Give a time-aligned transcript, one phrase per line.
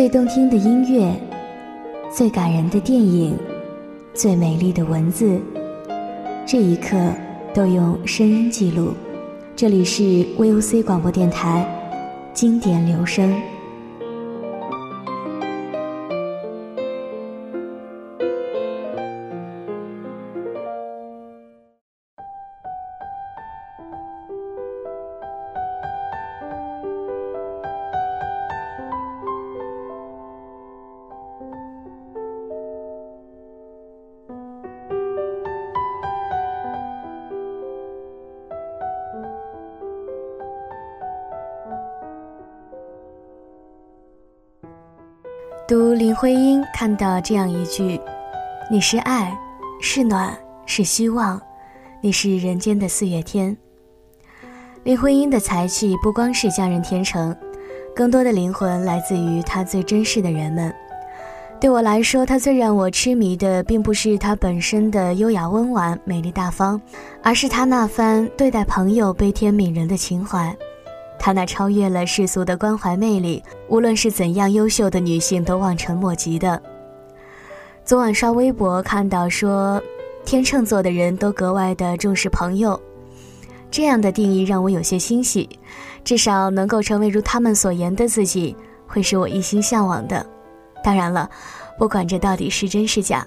[0.00, 1.12] 最动听的音乐，
[2.10, 3.36] 最感人的电影，
[4.14, 5.38] 最美丽的文字，
[6.46, 6.96] 这一刻
[7.52, 8.94] 都用声音记录。
[9.54, 10.02] 这里是
[10.38, 11.66] VOC 广播电台，
[12.32, 13.30] 经典留声。
[45.70, 48.00] 读林徽因看到这样一句
[48.68, 49.32] ：“你是爱，
[49.80, 51.40] 是暖，是希望，
[52.00, 53.56] 你是人间的四月天。”
[54.82, 57.32] 林徽因的才气不光是匠人天成，
[57.94, 60.74] 更多的灵魂来自于她最珍视的人们。
[61.60, 66.80] 对我来说，她最让我痴迷的，并不是她本身的优雅温婉、美丽大方，
[67.22, 70.52] 而是她那番对待朋友悲天悯人的情怀。
[71.20, 76.60] 她那超越了世俗的关怀魅力，无论是怎样优秀的女性都望尘莫及的。
[77.84, 79.80] 昨晚刷微博看到说，
[80.24, 82.80] 天秤座的人都格外的重视朋友，
[83.70, 85.46] 这样的定义让我有些欣喜，
[86.02, 90.24] 至少能够成为如他们所言的自己，会是我一心向往的。
[90.82, 91.28] 当然了，
[91.78, 93.26] 不管这到底是真是假。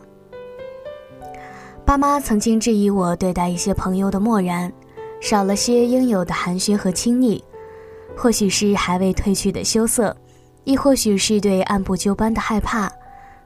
[1.86, 4.73] 爸妈曾经质疑我对待一些朋友的漠然，
[5.21, 7.44] 少了些应有的寒暄和亲昵。
[8.16, 10.16] 或许是还未褪去的羞涩，
[10.64, 12.92] 亦或许是对按部就班的害怕，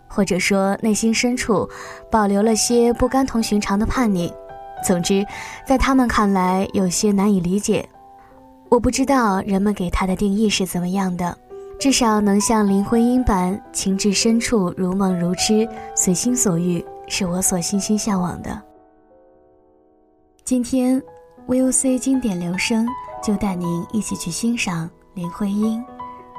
[0.07, 1.67] 或者说内心深处
[2.11, 4.31] 保留了些不甘同寻常的叛逆。
[4.85, 5.25] 总之，
[5.65, 7.87] 在他们看来有些难以理解。
[8.69, 11.35] 我不知道人们给他的定义是怎么样的，
[11.79, 18.61] 至少能像林徽因般情至深处如梦如痴，随心所欲，是我所心心向往的。
[20.43, 21.01] 今天
[21.47, 22.85] ，VOC 经典留声。
[23.21, 25.79] 就带您一起去欣赏林徽因，《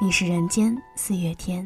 [0.01, 1.63] 你是人间四月天》。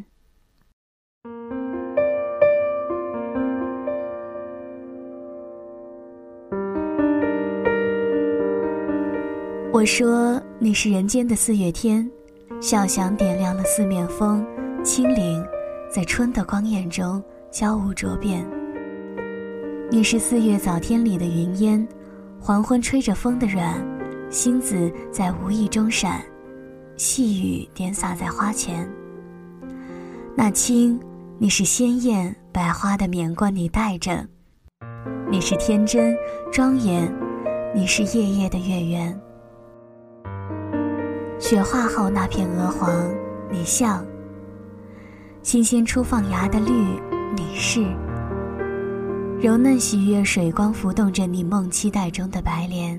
[9.73, 12.09] 我说你是人间的四月天，
[12.61, 14.45] 笑响点亮了四面风，
[14.83, 15.45] 清灵，
[15.91, 18.45] 在春的光艳中交舞着变。
[19.91, 21.87] 你是四月早天里的云烟，
[22.41, 24.02] 黄昏吹着风的软。
[24.33, 26.23] 星子在无意中闪，
[26.97, 28.89] 细雨点洒在花前。
[30.35, 30.99] 那青，
[31.37, 34.27] 你是鲜艳百花的冕冠，你戴着；
[35.31, 36.17] 你是天真
[36.51, 37.13] 庄严，
[37.75, 39.21] 你是夜夜的月圆。
[41.39, 42.91] 雪化后那片鹅黄，
[43.51, 44.03] 你像；
[45.43, 46.73] 新鲜初放芽的绿，
[47.37, 47.83] 你是；
[49.43, 52.99] 柔嫩喜悦水光浮动着你梦期待中的白莲。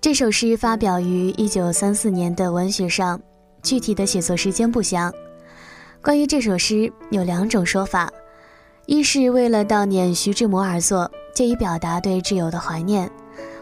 [0.00, 3.20] 这首诗发表于一九三四年的文学上，
[3.62, 5.12] 具体的写作时间不详。
[6.00, 8.10] 关于这首诗有两种说法：
[8.86, 13.10] 一是为了悼念徐志摩而作，借以表达对挚友的怀念，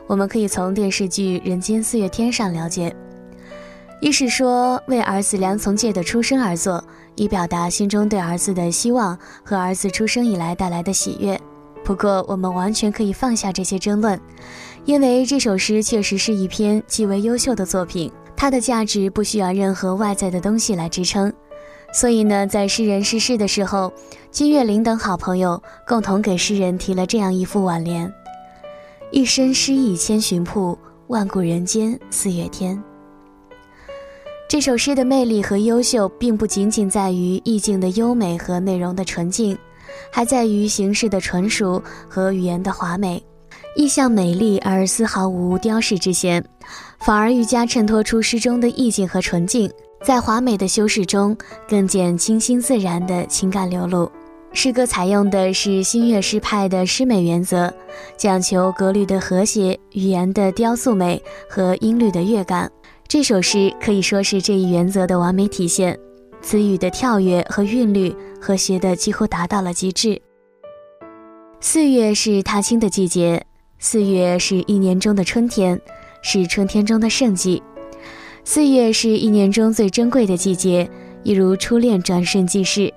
[0.07, 2.89] 我们可以从电视剧《人间四月天》上了解；
[4.01, 6.83] 一是说为儿子梁从诫的出生而作，
[7.17, 11.37] 以表达心中对儿子的希望和儿子出生以来带来的喜悦。
[11.85, 14.21] 不过，我们完全可以放下这些争论。
[14.89, 21.31] 因为这首诗确实是一篇极为优秀的作品，它的价值不需要任何外在的东西来支撑。
[21.93, 23.93] 所以呢，在诗人逝世的时候，
[24.31, 28.11] 金岳霖等好朋友共同给诗人提了这样一副挽联
[29.13, 30.79] ：“一身诗意千寻瀑，
[31.09, 32.83] 万古人间四月天。”
[34.49, 39.55] 这首诗的魅力和优秀，并不仅仅在于意境的优美和内容的纯净，
[40.11, 43.23] 还在于形式的纯熟和语言的华美。
[43.79, 46.45] 意象美丽而丝毫无雕饰之嫌，
[46.99, 49.71] 反而愈加衬托出诗中的意境和纯净，
[50.03, 51.35] 在华美的修饰中
[51.69, 54.11] 更见清新自然的情感流露。
[54.53, 57.73] 诗歌采用的是新月诗派的诗美原则，
[58.17, 62.69] 讲求格律的和谐、语言的雕塑美和音律的乐感。
[63.07, 65.97] 这首诗可以说是这一原则的完美体现，
[66.43, 70.21] 词语的跳跃和韵律和谐的几乎达到了极致。
[71.61, 73.45] 四月是踏青的季节，
[73.81, 75.81] 四月是一年中的春天，
[76.21, 77.63] 是春天中的盛季。
[78.43, 80.91] 四月是一年中最珍贵的季节，
[81.23, 82.93] 一如初恋转瞬即逝。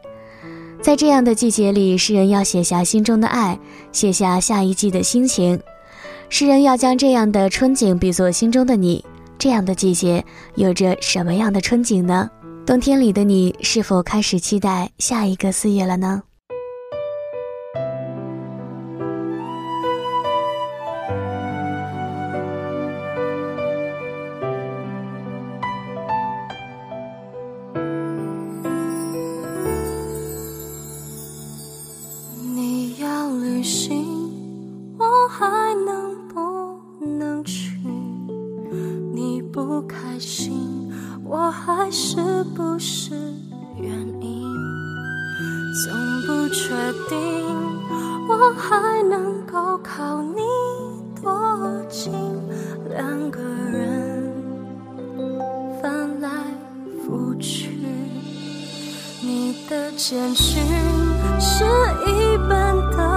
[0.81, 3.59] 在这样的季节里，诗人要写下心中的爱，
[3.91, 5.61] 写下下一季的心情。
[6.29, 9.05] 诗人要将这样的春景比作心中的你。
[9.37, 10.23] 这样的季节
[10.55, 12.27] 有着什么样的春景呢？
[12.65, 16.23] 冬天里的你是否开始期待下一个四月了呢？
[42.41, 43.11] 是不是
[43.77, 44.43] 原因？
[45.83, 45.93] 总
[46.25, 46.73] 不确
[47.07, 47.15] 定
[48.27, 50.41] 我还能够靠你
[51.21, 52.11] 多近，
[52.89, 54.33] 两个人
[55.83, 56.31] 翻来
[57.05, 57.77] 覆去，
[59.21, 60.63] 你的简讯
[61.39, 61.63] 是
[62.07, 63.10] 一本的。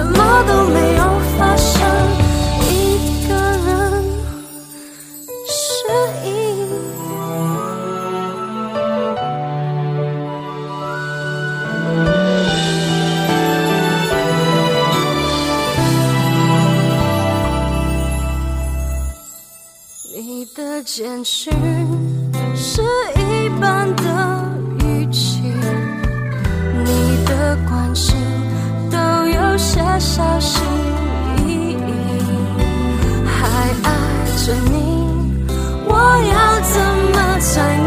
[0.00, 1.02] 什么都没有
[1.36, 1.78] 发生，
[2.70, 3.68] 一个人
[5.46, 5.52] 失
[6.24, 6.28] 忆。
[20.16, 21.50] 你的坚持
[22.56, 22.80] 是
[23.16, 24.02] 一般的
[24.82, 25.42] 语气，
[26.86, 28.16] 你的关心。
[29.98, 30.62] 小心
[31.46, 31.76] 翼翼
[33.26, 33.38] 还
[33.82, 33.90] 爱
[34.44, 34.74] 着你
[35.86, 35.92] 我
[36.32, 36.80] 要怎
[37.12, 37.79] 么才